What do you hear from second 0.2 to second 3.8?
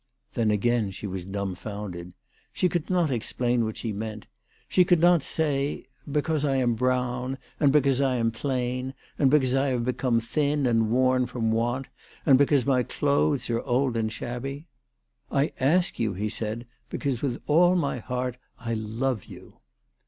Then again she was dumfounded. She could not explain what